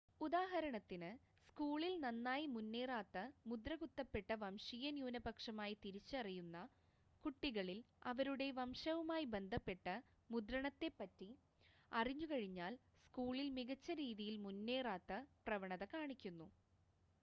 [0.21, 1.09] ഉദാഹരണത്തിന്
[1.41, 3.17] സ്കൂളിൽ നന്നായി മുന്നേറാത്ത
[3.45, 6.61] മുദ്രകുത്തപ്പെട്ട വംശീയ ന്യൂനപക്ഷമായി തിരിച്ചറിയുന്ന
[7.23, 7.67] കുട്ടികൾ
[8.05, 9.85] അവരുടെ വംശവുമായി ബന്ധപ്പെട്ട
[10.29, 11.29] മുദ്രണത്തെപ്പറ്റി
[11.91, 15.11] അറിഞ്ഞുകഴിഞ്ഞാൽ സ്‌കൂളിൽ മികച്ച രീതിയിൽ മുന്നേറാത്ത
[15.47, 16.49] പ്രവണത കാണിക്കുന്നു